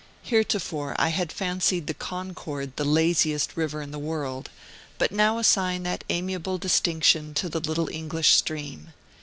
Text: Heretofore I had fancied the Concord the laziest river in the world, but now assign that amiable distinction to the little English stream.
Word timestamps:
Heretofore 0.23 0.95
I 0.97 1.09
had 1.09 1.31
fancied 1.31 1.85
the 1.85 1.93
Concord 1.93 2.75
the 2.75 2.83
laziest 2.83 3.55
river 3.55 3.83
in 3.83 3.91
the 3.91 3.99
world, 3.99 4.49
but 4.97 5.11
now 5.11 5.37
assign 5.37 5.83
that 5.83 6.03
amiable 6.09 6.57
distinction 6.57 7.35
to 7.35 7.47
the 7.47 7.59
little 7.59 7.87
English 7.87 8.33
stream. 8.35 8.93